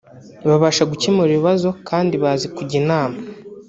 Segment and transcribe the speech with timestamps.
[0.47, 3.17] babasha gukemura ibibazo kandi bazi kujya inama